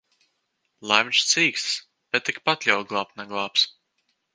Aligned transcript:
Lai 0.91 0.97
viņš 1.09 1.21
cīkstas! 1.33 1.77
Bet 2.17 2.29
tikpat 2.31 2.69
jau 2.71 2.83
glābt 2.93 3.17
neglābs. 3.23 3.73